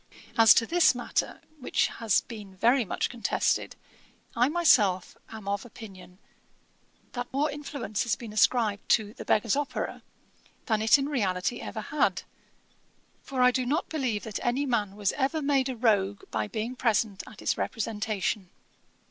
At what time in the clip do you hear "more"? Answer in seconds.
7.31-7.51